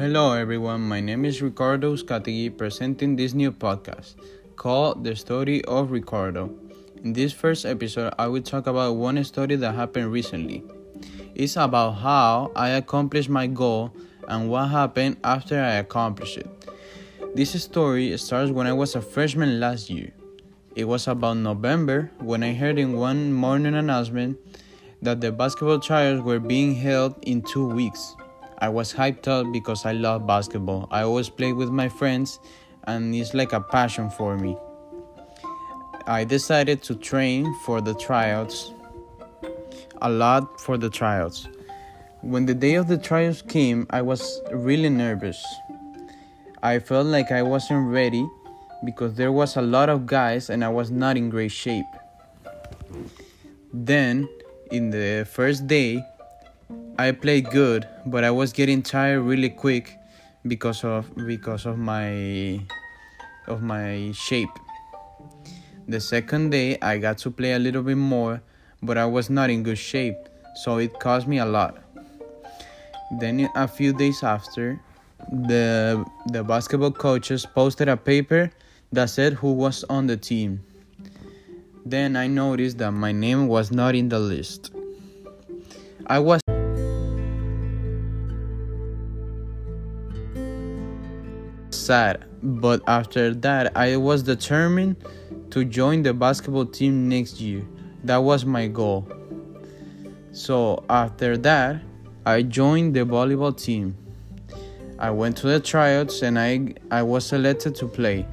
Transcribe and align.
Hello 0.00 0.32
everyone, 0.32 0.80
my 0.88 0.98
name 0.98 1.26
is 1.26 1.42
Ricardo 1.42 1.92
Uzcategui 1.94 2.56
presenting 2.56 3.16
this 3.16 3.34
new 3.34 3.52
podcast 3.52 4.14
called 4.56 5.04
The 5.04 5.14
Story 5.14 5.62
of 5.66 5.90
Ricardo. 5.90 6.48
In 7.04 7.12
this 7.12 7.34
first 7.34 7.66
episode, 7.66 8.14
I 8.18 8.26
will 8.28 8.40
talk 8.40 8.66
about 8.66 8.96
one 8.96 9.22
story 9.24 9.56
that 9.56 9.74
happened 9.74 10.10
recently. 10.10 10.64
It's 11.34 11.56
about 11.56 12.00
how 12.00 12.50
I 12.56 12.70
accomplished 12.80 13.28
my 13.28 13.46
goal 13.46 13.92
and 14.26 14.48
what 14.48 14.68
happened 14.70 15.18
after 15.22 15.60
I 15.60 15.72
accomplished 15.84 16.38
it. 16.38 16.48
This 17.34 17.52
story 17.62 18.16
starts 18.16 18.50
when 18.50 18.66
I 18.66 18.72
was 18.72 18.94
a 18.94 19.02
freshman 19.02 19.60
last 19.60 19.90
year. 19.90 20.14
It 20.74 20.84
was 20.84 21.08
about 21.08 21.36
November 21.36 22.10
when 22.20 22.42
I 22.42 22.54
heard 22.54 22.78
in 22.78 22.96
one 22.96 23.34
morning 23.34 23.74
announcement 23.74 24.38
that 25.02 25.20
the 25.20 25.30
basketball 25.30 25.78
trials 25.78 26.22
were 26.22 26.40
being 26.40 26.74
held 26.74 27.16
in 27.20 27.42
two 27.42 27.68
weeks. 27.68 28.16
I 28.60 28.68
was 28.68 28.92
hyped 28.92 29.28
up 29.28 29.52
because 29.52 29.86
I 29.86 29.92
love 29.92 30.26
basketball. 30.26 30.88
I 30.90 31.02
always 31.02 31.28
play 31.28 31.52
with 31.52 31.70
my 31.70 31.88
friends 31.88 32.38
and 32.84 33.14
it's 33.14 33.34
like 33.34 33.52
a 33.52 33.60
passion 33.60 34.10
for 34.10 34.36
me. 34.36 34.56
I 36.06 36.24
decided 36.24 36.82
to 36.84 36.94
train 36.94 37.54
for 37.64 37.80
the 37.80 37.94
tryouts 37.94 38.72
a 40.02 40.10
lot 40.10 40.60
for 40.60 40.78
the 40.78 40.88
tryouts. 40.88 41.48
When 42.22 42.46
the 42.46 42.54
day 42.54 42.74
of 42.74 42.88
the 42.88 42.98
trials 42.98 43.42
came, 43.42 43.86
I 43.90 44.02
was 44.02 44.40
really 44.52 44.88
nervous. 44.88 45.42
I 46.62 46.78
felt 46.78 47.06
like 47.06 47.32
I 47.32 47.42
wasn't 47.42 47.88
ready 47.88 48.26
because 48.84 49.14
there 49.14 49.32
was 49.32 49.56
a 49.56 49.62
lot 49.62 49.88
of 49.88 50.06
guys 50.06 50.50
and 50.50 50.64
I 50.64 50.68
was 50.68 50.90
not 50.90 51.16
in 51.16 51.30
great 51.30 51.52
shape. 51.52 51.86
Then, 53.72 54.28
in 54.70 54.90
the 54.90 55.26
first 55.30 55.66
day, 55.66 56.04
I 57.00 57.12
played 57.12 57.48
good, 57.48 57.88
but 58.04 58.24
I 58.24 58.30
was 58.30 58.52
getting 58.52 58.82
tired 58.82 59.22
really 59.22 59.48
quick 59.48 59.96
because 60.46 60.84
of 60.84 61.08
because 61.16 61.64
of 61.64 61.78
my 61.78 62.60
of 63.46 63.62
my 63.62 64.12
shape. 64.12 64.52
The 65.88 65.98
second 65.98 66.50
day 66.50 66.76
I 66.82 66.98
got 66.98 67.16
to 67.24 67.30
play 67.30 67.52
a 67.52 67.58
little 67.58 67.82
bit 67.82 67.96
more, 67.96 68.42
but 68.82 68.98
I 68.98 69.06
was 69.06 69.30
not 69.30 69.48
in 69.48 69.62
good 69.62 69.78
shape, 69.78 70.28
so 70.56 70.76
it 70.76 70.92
cost 71.00 71.26
me 71.26 71.38
a 71.38 71.46
lot. 71.46 71.78
Then 73.18 73.48
a 73.54 73.66
few 73.66 73.94
days 73.94 74.22
after, 74.22 74.78
the 75.32 76.04
the 76.26 76.44
basketball 76.44 76.92
coaches 76.92 77.46
posted 77.46 77.88
a 77.88 77.96
paper 77.96 78.52
that 78.92 79.08
said 79.08 79.32
who 79.40 79.54
was 79.54 79.84
on 79.88 80.06
the 80.06 80.18
team. 80.18 80.60
Then 81.86 82.14
I 82.14 82.26
noticed 82.26 82.76
that 82.76 82.92
my 82.92 83.12
name 83.12 83.48
was 83.48 83.72
not 83.72 83.94
in 83.94 84.10
the 84.10 84.20
list. 84.20 84.70
I 86.06 86.18
was 86.18 86.40
sad, 91.90 92.24
but 92.40 92.80
after 92.86 93.34
that, 93.34 93.76
I 93.76 93.96
was 93.96 94.22
determined 94.22 94.94
to 95.50 95.64
join 95.64 96.04
the 96.04 96.14
basketball 96.14 96.66
team 96.66 97.08
next 97.08 97.40
year. 97.40 97.66
That 98.04 98.18
was 98.18 98.44
my 98.44 98.68
goal. 98.68 99.08
So 100.30 100.84
after 100.88 101.36
that, 101.38 101.82
I 102.24 102.42
joined 102.42 102.94
the 102.94 103.00
volleyball 103.00 103.56
team. 103.60 103.96
I 105.00 105.10
went 105.10 105.36
to 105.38 105.48
the 105.48 105.58
tryouts 105.58 106.22
and 106.22 106.38
I, 106.38 106.74
I 106.92 107.02
was 107.02 107.26
selected 107.26 107.74
to 107.80 107.88
play. 107.88 108.24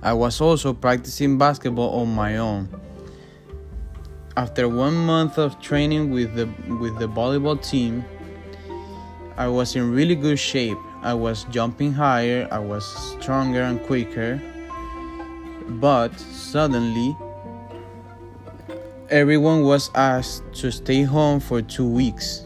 I 0.00 0.12
was 0.12 0.40
also 0.40 0.72
practicing 0.72 1.36
basketball 1.36 2.00
on 2.00 2.14
my 2.14 2.36
own. 2.36 2.68
After 4.36 4.68
one 4.68 4.94
month 4.94 5.36
of 5.36 5.60
training 5.60 6.12
with 6.12 6.36
the 6.36 6.46
with 6.78 6.96
the 7.00 7.08
volleyball 7.08 7.58
team, 7.60 8.04
I 9.36 9.48
was 9.48 9.74
in 9.74 9.90
really 9.90 10.14
good 10.14 10.38
shape. 10.38 10.78
I 11.02 11.14
was 11.14 11.44
jumping 11.44 11.92
higher, 11.94 12.46
I 12.50 12.58
was 12.58 12.84
stronger 12.84 13.62
and 13.62 13.82
quicker. 13.82 14.40
But 15.66 16.18
suddenly, 16.18 17.16
everyone 19.08 19.62
was 19.62 19.90
asked 19.94 20.42
to 20.60 20.70
stay 20.70 21.02
home 21.02 21.40
for 21.40 21.62
two 21.62 21.88
weeks. 21.88 22.44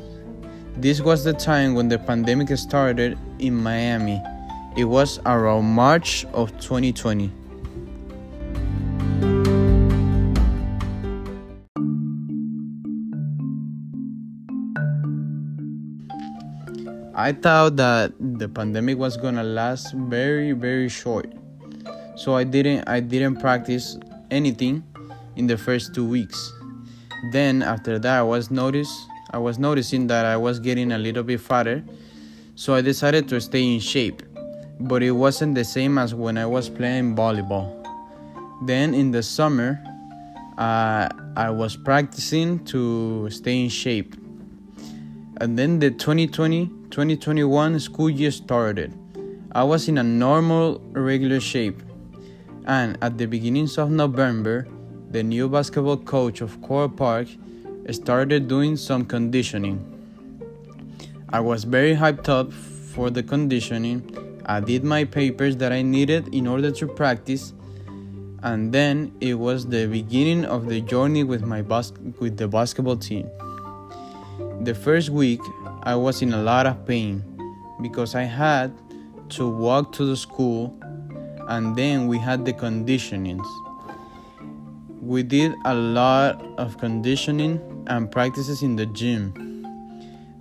This 0.77 1.01
was 1.01 1.25
the 1.25 1.33
time 1.33 1.75
when 1.75 1.89
the 1.89 1.99
pandemic 1.99 2.57
started 2.57 3.19
in 3.39 3.55
Miami. 3.55 4.23
It 4.77 4.85
was 4.85 5.19
around 5.27 5.65
March 5.67 6.25
of 6.33 6.51
2020. 6.61 7.31
I 17.15 17.33
thought 17.33 17.77
that 17.77 18.13
the 18.19 18.49
pandemic 18.49 18.99
was 18.99 19.17
gonna 19.17 19.45
last 19.45 19.95
very 19.95 20.53
very 20.53 20.89
short. 20.89 21.33
So 22.17 22.35
I 22.35 22.45
didn't 22.45 22.89
I 22.89 23.01
didn't 23.01 23.37
practice 23.37 23.99
anything 24.31 24.83
in 25.37 25.47
the 25.47 25.57
first 25.57 25.95
2 25.95 26.05
weeks. 26.05 26.53
Then 27.31 27.63
after 27.63 27.99
that 27.99 28.19
I 28.19 28.23
was 28.23 28.51
notice 28.51 28.91
I 29.31 29.39
was 29.39 29.59
noticing 29.59 30.09
that 30.09 30.27
I 30.27 30.37
was 30.37 30.59
getting 30.59 30.93
a 30.93 30.99
little 30.99 31.23
bit 31.23 31.41
fatter. 31.41 31.85
So 32.57 32.75
I 32.75 32.81
decided 32.81 33.29
to 33.29 33.41
stay 33.41 33.63
in 33.63 33.81
shape. 33.81 34.23
But 34.81 35.03
it 35.03 35.13
wasn't 35.13 35.55
the 35.55 35.65
same 35.65 35.99
as 35.99 36.15
when 36.15 36.37
I 36.37 36.47
was 36.47 36.69
playing 36.69 37.15
volleyball. 37.15 37.71
Then 38.67 38.95
in 38.95 39.13
the 39.13 39.23
summer 39.23 39.81
uh, 40.59 41.09
I 41.37 41.51
was 41.51 41.77
practicing 41.77 42.65
to 42.67 43.29
stay 43.31 43.63
in 43.63 43.69
shape. 43.69 44.15
And 45.41 45.59
then 45.59 45.79
the 45.79 45.91
2020 45.91 46.67
2021 46.91 47.81
school 47.81 48.09
year 48.09 48.31
started. 48.31 48.95
I 49.51 49.65
was 49.65 49.89
in 49.89 49.99
a 49.99 50.03
normal, 50.03 50.81
regular 50.93 51.41
shape. 51.41 51.83
And 52.67 52.97
at 53.03 53.19
the 53.19 53.27
beginnings 53.27 53.79
of 53.79 53.91
November, 53.91 54.69
the 55.11 55.23
new 55.23 55.49
basketball 55.49 55.97
coach 55.97 56.41
of 56.41 56.61
Coral 56.63 56.89
Park 56.89 57.29
started 57.91 58.49
doing 58.49 58.77
some 58.77 59.05
conditioning. 59.05 59.79
I 61.31 61.41
was 61.41 61.65
very 61.65 61.95
hyped 61.97 62.29
up 62.29 62.53
for 62.53 63.11
the 63.11 63.23
conditioning. 63.23 64.41
I 64.47 64.61
did 64.61 64.85
my 64.85 65.05
papers 65.05 65.57
that 65.57 65.73
I 65.73 65.83
needed 65.83 66.33
in 66.33 66.47
order 66.47 66.71
to 66.71 66.87
practice, 66.87 67.53
and 68.43 68.73
then 68.73 69.13
it 69.21 69.35
was 69.35 69.67
the 69.67 69.87
beginning 69.87 70.45
of 70.45 70.69
the 70.69 70.81
journey 70.81 71.25
with 71.25 71.43
my 71.45 71.61
bas- 71.61 71.93
with 72.21 72.37
the 72.37 72.47
basketball 72.47 72.97
team. 72.97 73.29
The 74.65 74.75
first 74.75 75.11
week, 75.11 75.41
I 75.83 75.95
was 75.95 76.23
in 76.23 76.33
a 76.33 76.43
lot 76.43 76.65
of 76.65 76.87
pain 76.87 77.23
because 77.83 78.15
I 78.15 78.23
had 78.23 78.73
to 79.37 79.47
walk 79.47 79.93
to 79.93 80.07
the 80.07 80.17
school 80.17 80.75
and 81.49 81.77
then 81.77 82.09
we 82.09 82.17
had 82.17 82.47
the 82.47 82.55
conditionings. 82.55 83.45
We 85.03 85.23
did 85.23 85.53
a 85.67 85.75
lot 85.75 86.43
of 86.57 86.79
conditioning 86.79 87.61
and 87.89 88.11
practices 88.11 88.63
in 88.63 88.75
the 88.75 88.87
gym. 88.87 89.67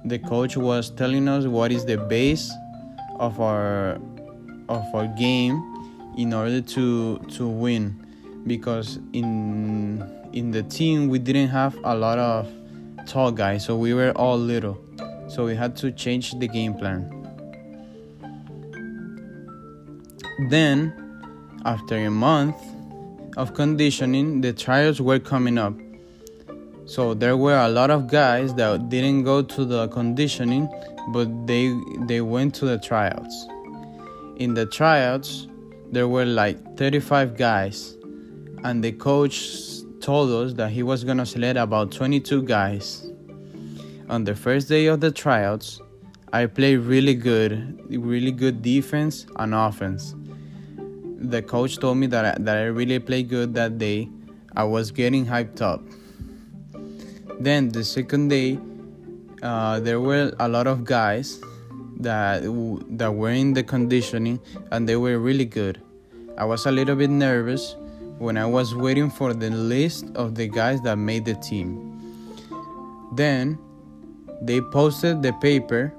The 0.06 0.20
coach 0.20 0.56
was 0.56 0.90
telling 0.90 1.28
us 1.28 1.46
what 1.46 1.74
is 1.74 1.84
the 1.84 1.98
base 1.98 2.50
of 3.20 3.42
our 3.42 4.00
of 4.70 4.86
our 4.96 5.08
game 5.20 5.60
in 6.18 6.34
order 6.34 6.62
to 6.62 7.18
to 7.28 7.46
win 7.46 8.08
because 8.48 9.00
in 9.12 10.02
in 10.32 10.52
the 10.52 10.64
team 10.64 11.10
we 11.10 11.20
didn't 11.20 11.50
have 11.50 11.76
a 11.84 11.94
lot 11.94 12.18
of 12.18 12.48
tall 13.06 13.32
guy, 13.32 13.58
so 13.58 13.76
we 13.76 13.94
were 13.94 14.12
all 14.12 14.38
little 14.38 14.84
so 15.34 15.46
we 15.46 15.56
had 15.56 15.76
to 15.78 15.92
change 15.92 16.38
the 16.40 16.48
game 16.48 16.76
plan. 16.76 17.10
Then, 20.50 20.94
after 21.66 21.96
a 21.96 22.12
month 22.12 22.56
of 23.36 23.56
conditioning, 23.56 24.42
the 24.42 24.54
trials 24.54 25.02
were 25.02 25.20
coming 25.20 25.58
up. 25.58 25.74
So 26.86 27.14
there 27.16 27.36
were 27.36 27.58
a 27.58 27.70
lot 27.70 27.90
of 27.90 28.08
guys 28.08 28.54
that 28.56 28.90
didn't 28.90 29.24
go 29.24 29.42
to 29.42 29.66
the 29.66 29.88
conditioning, 29.88 30.70
but 31.14 31.48
they 31.48 31.74
they 32.08 32.22
went 32.22 32.54
to 32.56 32.66
the 32.66 32.78
tryouts. 32.78 33.48
In 34.38 34.54
the 34.54 34.66
tryouts, 34.66 35.48
there 35.92 36.08
were 36.08 36.26
like 36.26 36.78
35 36.78 37.38
guys, 37.38 37.96
and 38.64 38.84
the 38.84 38.92
coach 38.92 39.83
told 40.04 40.30
us 40.30 40.54
that 40.54 40.70
he 40.70 40.84
was 40.84 41.04
gonna 41.04 41.26
select 41.26 41.58
about 41.58 41.92
22 41.92 42.44
guys 42.44 43.10
on 44.10 44.26
the 44.26 44.36
first 44.36 44.68
day 44.68 44.88
of 44.88 45.00
the 45.00 45.12
tryouts, 45.12 45.82
I 46.32 46.46
played 46.46 46.78
really 46.80 47.16
good, 47.16 47.80
really 47.90 48.32
good 48.32 48.62
defense 48.62 49.26
and 49.38 49.56
offense. 49.56 50.14
The 51.18 51.42
coach 51.42 51.80
told 51.80 51.98
me 51.98 52.08
that 52.08 52.26
I, 52.26 52.44
that 52.44 52.58
I 52.58 52.66
really 52.66 53.00
played 53.00 53.30
good 53.30 53.54
that 53.54 53.78
day. 53.78 54.10
I 54.56 54.66
was 54.66 54.92
getting 54.92 55.26
hyped 55.26 55.62
up. 55.62 55.82
Then 57.40 57.70
the 57.70 57.84
second 57.84 58.28
day, 58.28 58.60
uh, 59.42 59.80
there 59.80 60.00
were 60.00 60.34
a 60.40 60.48
lot 60.48 60.68
of 60.68 60.84
guys 60.84 61.40
that 62.00 62.44
that 62.98 63.14
were 63.14 63.32
in 63.32 63.54
the 63.54 63.64
conditioning 63.64 64.40
and 64.72 64.88
they 64.88 64.96
were 64.96 65.18
really 65.18 65.46
good. 65.46 65.82
I 66.38 66.46
was 66.46 66.66
a 66.66 66.72
little 66.72 66.96
bit 66.96 67.10
nervous 67.10 67.76
when 68.24 68.38
I 68.38 68.46
was 68.46 68.74
waiting 68.74 69.10
for 69.10 69.34
the 69.34 69.50
list 69.50 70.06
of 70.16 70.36
the 70.36 70.48
guys 70.48 70.82
that 70.84 70.96
made 70.98 71.26
the 71.26 71.36
team. 71.36 72.00
Then 73.12 73.60
they 74.42 74.62
posted 74.62 75.22
the 75.22 75.34
paper 75.34 75.94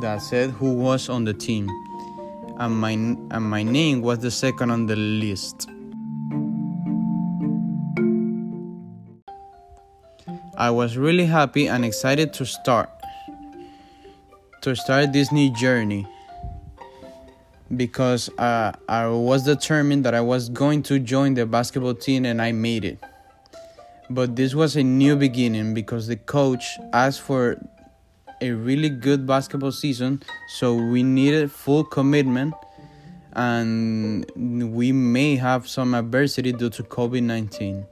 that 0.00 0.20
said 0.20 0.50
who 0.50 0.74
was 0.74 1.08
on 1.08 1.22
the 1.22 1.32
team, 1.32 1.70
and 2.58 2.76
my 2.76 2.90
and 2.90 3.44
my 3.44 3.62
name 3.62 4.02
was 4.02 4.18
the 4.18 4.32
second 4.32 4.72
on 4.72 4.86
the 4.86 4.96
list. 4.96 5.68
I 10.56 10.70
was 10.70 10.96
really 10.96 11.26
happy 11.26 11.68
and 11.68 11.84
excited 11.84 12.32
to 12.34 12.44
start 12.44 12.90
to 14.62 14.74
start 14.74 15.12
this 15.12 15.30
new 15.30 15.54
journey 15.54 16.04
because 17.76 18.30
uh, 18.38 18.72
I 18.88 19.08
was 19.08 19.44
determined 19.44 20.04
that 20.04 20.14
I 20.14 20.20
was 20.20 20.48
going 20.48 20.82
to 20.84 20.98
join 20.98 21.34
the 21.34 21.46
basketball 21.46 21.94
team 21.94 22.24
and 22.24 22.40
I 22.40 22.52
made 22.52 22.84
it. 22.84 22.98
But 24.10 24.36
this 24.36 24.54
was 24.54 24.76
a 24.76 24.82
new 24.82 25.16
beginning 25.16 25.74
because 25.74 26.06
the 26.06 26.16
coach 26.16 26.78
asked 26.92 27.20
for 27.20 27.60
a 28.40 28.52
really 28.52 28.88
good 28.88 29.26
basketball 29.26 29.72
season, 29.72 30.22
so 30.48 30.74
we 30.74 31.02
needed 31.02 31.52
full 31.52 31.84
commitment 31.84 32.54
and 33.32 34.24
we 34.34 34.92
may 34.92 35.36
have 35.36 35.68
some 35.68 35.92
adversity 35.92 36.52
due 36.52 36.70
to 36.70 36.82
COVID 36.82 37.22
19. 37.22 37.86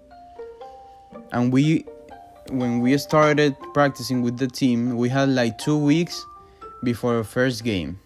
And 1.33 1.53
we, 1.53 1.85
when 2.49 2.81
we 2.81 2.97
started 2.97 3.55
practicing 3.75 4.23
with 4.23 4.39
the 4.39 4.47
team, 4.47 4.97
we 4.97 5.11
had 5.11 5.29
like 5.29 5.59
two 5.59 5.77
weeks 5.77 6.25
before 6.83 7.17
our 7.17 7.25
first 7.25 7.63
game 7.63 7.99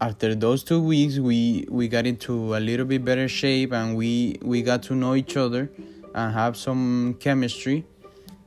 after 0.00 0.34
those 0.34 0.62
two 0.62 0.80
weeks 0.80 1.18
we 1.18 1.66
we 1.68 1.88
got 1.88 2.06
into 2.06 2.54
a 2.54 2.60
little 2.60 2.86
bit 2.86 3.04
better 3.04 3.28
shape 3.28 3.72
and 3.72 3.96
we 3.96 4.38
we 4.42 4.62
got 4.62 4.82
to 4.82 4.94
know 4.94 5.14
each 5.14 5.36
other 5.36 5.70
and 6.14 6.32
have 6.32 6.56
some 6.56 7.16
chemistry 7.18 7.84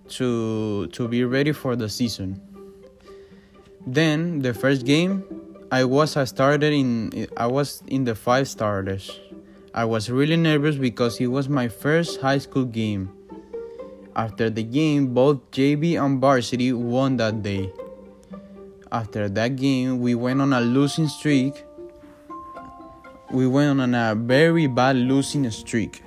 to 0.08 0.88
to 0.88 1.08
be 1.08 1.24
ready 1.24 1.52
for 1.52 1.76
the 1.76 1.90
season. 1.90 2.40
Then 3.86 4.40
the 4.40 4.54
first 4.54 4.86
game 4.86 5.24
i 5.72 5.84
was 5.84 6.18
i 6.18 6.26
started 6.26 6.74
in 6.74 7.28
i 7.38 7.48
was 7.48 7.84
in 7.88 8.06
the 8.06 8.16
five 8.16 8.48
starters. 8.48 9.20
I 9.74 9.86
was 9.86 10.10
really 10.10 10.36
nervous 10.36 10.76
because 10.76 11.20
it 11.22 11.28
was 11.28 11.48
my 11.48 11.70
first 11.70 12.20
high 12.20 12.40
school 12.40 12.66
game. 12.66 13.10
After 14.16 14.50
the 14.50 14.64
game 14.64 15.14
both 15.14 15.40
JV 15.52 15.96
and 15.96 16.20
varsity 16.20 16.74
won 16.74 17.18
that 17.18 17.42
day 17.42 17.72
after 18.92 19.30
that 19.30 19.56
game, 19.56 20.02
we 20.02 20.16
went 20.16 20.42
on 20.42 20.54
a 20.54 20.62
losing 20.62 21.08
streak. 21.08 21.64
We 23.32 23.48
went 23.48 23.80
on 23.80 23.96
a 23.96 24.16
very 24.16 24.68
bad 24.68 24.98
losing 24.98 25.50
streak 25.52 26.04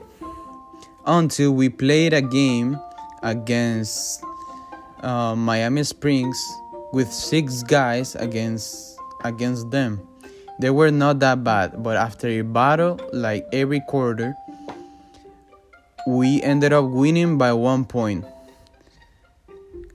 until 1.07 1.53
we 1.53 1.69
played 1.69 2.13
a 2.13 2.21
game 2.21 2.79
against 3.23 4.23
uh, 5.03 5.35
Miami 5.35 5.85
Springs 5.85 6.37
with 6.93 7.11
six 7.11 7.63
guys 7.63 8.15
against 8.17 8.99
against 9.25 9.71
them. 9.71 10.07
They 10.61 10.71
were 10.71 10.91
not 10.91 11.19
that 11.21 11.43
bad, 11.43 11.83
but 11.83 11.97
after 11.97 12.29
a 12.29 12.43
battle, 12.43 13.01
like 13.13 13.49
every 13.53 13.81
quarter, 13.89 14.37
we 16.07 16.43
ended 16.43 16.73
up 16.73 16.85
winning 16.85 17.39
by 17.39 17.53
one 17.55 17.85
point. 17.85 18.25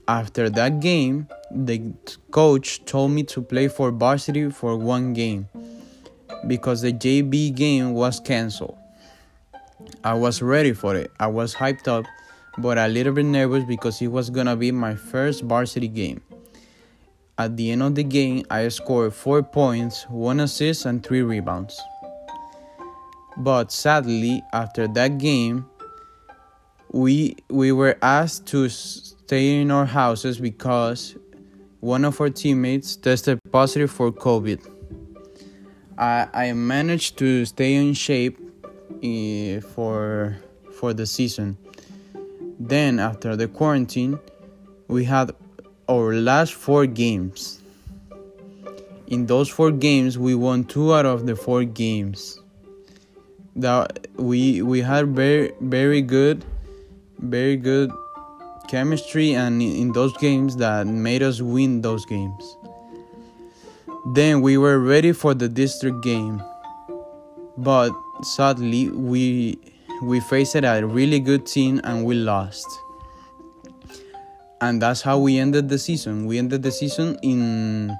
After 0.08 0.50
that 0.50 0.80
game, 0.80 1.28
the 1.50 1.92
coach 2.30 2.84
told 2.84 3.10
me 3.10 3.22
to 3.24 3.42
play 3.42 3.68
for 3.68 3.90
varsity 3.90 4.50
for 4.50 4.76
one 4.76 5.12
game 5.12 5.48
because 6.46 6.82
the 6.82 6.92
JV 6.92 7.54
game 7.54 7.92
was 7.92 8.20
canceled. 8.20 8.78
I 10.04 10.14
was 10.14 10.42
ready 10.42 10.72
for 10.72 10.94
it. 10.94 11.10
I 11.18 11.26
was 11.26 11.54
hyped 11.54 11.88
up, 11.88 12.04
but 12.58 12.78
a 12.78 12.88
little 12.88 13.12
bit 13.12 13.26
nervous 13.26 13.64
because 13.64 14.00
it 14.00 14.08
was 14.08 14.30
gonna 14.30 14.56
be 14.56 14.70
my 14.72 14.94
first 14.94 15.42
varsity 15.42 15.88
game. 15.88 16.22
At 17.38 17.56
the 17.56 17.70
end 17.70 17.82
of 17.82 17.94
the 17.94 18.04
game, 18.04 18.44
I 18.50 18.68
scored 18.68 19.14
4 19.14 19.42
points, 19.42 20.04
1 20.10 20.40
assist, 20.40 20.84
and 20.84 21.02
3 21.02 21.22
rebounds. 21.22 21.80
But 23.38 23.72
sadly, 23.72 24.42
after 24.52 24.86
that 24.88 25.18
game, 25.18 25.64
we 26.92 27.36
we 27.48 27.72
were 27.72 27.96
asked 28.02 28.46
to 28.48 28.68
stay 28.68 29.60
in 29.60 29.70
our 29.70 29.86
houses 29.86 30.38
because 30.38 31.16
one 31.80 32.04
of 32.04 32.20
our 32.20 32.28
teammates 32.28 32.96
tested 32.96 33.40
positive 33.50 33.90
for 33.90 34.12
COVID. 34.12 34.60
I, 35.96 36.28
I 36.32 36.52
managed 36.52 37.18
to 37.18 37.44
stay 37.44 37.74
in 37.74 37.94
shape 37.94 38.38
uh, 39.02 39.60
for 39.74 40.38
for 40.72 40.92
the 40.94 41.06
season. 41.06 41.56
Then 42.58 42.98
after 42.98 43.36
the 43.36 43.48
quarantine, 43.48 44.18
we 44.88 45.04
had 45.04 45.32
our 45.88 46.14
last 46.14 46.54
four 46.54 46.86
games. 46.86 47.60
In 49.06 49.26
those 49.26 49.48
four 49.48 49.72
games, 49.72 50.18
we 50.18 50.34
won 50.34 50.64
two 50.64 50.94
out 50.94 51.06
of 51.06 51.26
the 51.26 51.34
four 51.34 51.64
games. 51.64 52.40
That 53.56 54.06
we 54.16 54.62
we 54.62 54.80
had 54.80 55.08
very 55.08 55.52
very 55.60 56.02
good, 56.02 56.44
very 57.18 57.56
good 57.56 57.90
chemistry 58.70 59.34
and 59.34 59.60
in 59.60 59.90
those 59.92 60.16
games 60.18 60.56
that 60.56 60.86
made 60.86 61.22
us 61.22 61.40
win 61.42 61.82
those 61.82 62.06
games. 62.06 62.56
Then 64.14 64.40
we 64.42 64.56
were 64.56 64.78
ready 64.78 65.12
for 65.12 65.34
the 65.34 65.48
district 65.48 66.02
game. 66.02 66.40
But 67.58 67.90
sadly 68.22 68.88
we 68.88 69.58
we 70.02 70.20
faced 70.20 70.54
a 70.54 70.82
really 70.86 71.18
good 71.18 71.44
team 71.46 71.80
and 71.82 72.04
we 72.04 72.14
lost. 72.14 72.66
And 74.60 74.80
that's 74.80 75.02
how 75.02 75.18
we 75.18 75.38
ended 75.38 75.68
the 75.68 75.78
season. 75.78 76.26
We 76.26 76.38
ended 76.38 76.62
the 76.62 76.70
season 76.70 77.18
in 77.22 77.90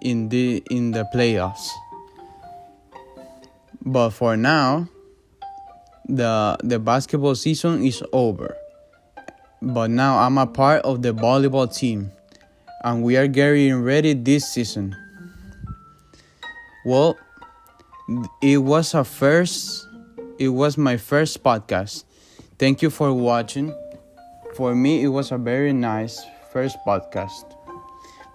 in 0.00 0.28
the 0.28 0.62
in 0.70 0.92
the 0.92 1.08
playoffs. 1.12 1.68
But 3.82 4.10
for 4.10 4.36
now, 4.36 4.88
the 6.06 6.56
the 6.62 6.78
basketball 6.78 7.34
season 7.34 7.82
is 7.82 8.02
over 8.12 8.54
but 9.60 9.90
now 9.90 10.18
I'm 10.18 10.38
a 10.38 10.46
part 10.46 10.82
of 10.82 11.02
the 11.02 11.12
volleyball 11.12 11.74
team 11.74 12.12
and 12.84 13.02
we 13.02 13.16
are 13.16 13.26
getting 13.26 13.82
ready 13.82 14.14
this 14.14 14.48
season. 14.48 14.96
Well, 16.84 17.18
it 18.40 18.58
was 18.58 18.94
a 18.94 19.04
first 19.04 19.86
it 20.38 20.48
was 20.48 20.78
my 20.78 20.96
first 20.96 21.42
podcast. 21.42 22.04
Thank 22.58 22.80
you 22.80 22.90
for 22.90 23.12
watching. 23.12 23.74
For 24.54 24.74
me 24.74 25.02
it 25.02 25.08
was 25.08 25.32
a 25.32 25.38
very 25.38 25.72
nice 25.72 26.24
first 26.52 26.76
podcast. 26.86 27.54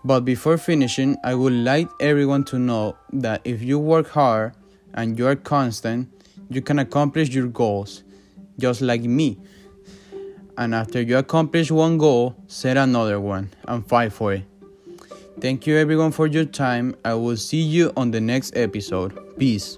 But 0.04 0.22
before 0.26 0.58
finishing, 0.58 1.16
I 1.24 1.34
would 1.34 1.54
like 1.54 1.90
everyone 2.02 2.44
to 2.46 2.60
know 2.60 2.98
that 3.14 3.42
if 3.46 3.62
you 3.62 3.80
work 3.80 4.10
hard 4.10 4.54
and 4.94 5.18
you 5.18 5.28
are 5.28 5.38
constant, 5.38 6.10
you 6.50 6.62
can 6.62 6.80
accomplish 6.80 7.30
your 7.30 7.48
goals 7.48 8.04
just 8.60 8.82
like 8.82 9.02
me 9.02 9.40
and 10.58 10.76
after 10.76 11.02
you 11.02 11.18
accomplish 11.18 11.72
one 11.72 11.98
goal, 11.98 12.36
set 12.48 12.78
another 12.78 13.20
one 13.20 13.50
and 13.68 13.86
fight 13.88 14.14
for 14.14 14.34
it. 14.34 14.44
Thank 15.40 15.68
you 15.68 15.78
everyone 15.78 16.12
for 16.12 16.28
your 16.28 16.46
time. 16.46 16.96
I 17.04 17.16
will 17.16 17.38
see 17.38 17.62
you 17.62 17.92
on 17.98 18.12
the 18.12 18.22
next 18.22 18.56
episode. 18.56 19.38
Peace. 19.38 19.78